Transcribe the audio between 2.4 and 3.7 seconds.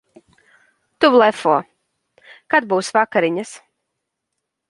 Kad būs vakariņas?